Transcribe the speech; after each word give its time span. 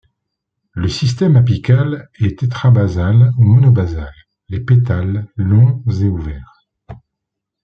Le 0.71 0.87
système 0.87 1.35
apical 1.35 2.09
est 2.19 2.39
tétrabasal 2.39 3.33
ou 3.37 3.43
monobasal, 3.43 4.11
les 4.49 4.59
pétales 4.59 5.27
longs 5.35 5.83
et 5.91 6.05
ouverts. 6.05 6.65